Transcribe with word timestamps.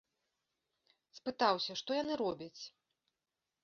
Спытаўся, 1.19 1.71
што 1.85 1.89
яны 2.03 2.13
робяць. 2.25 2.61